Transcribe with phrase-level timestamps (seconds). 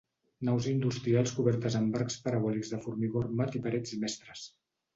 [0.47, 4.51] Naus industrials cobertes amb arcs parabòlics de formigó armat i parets mestres.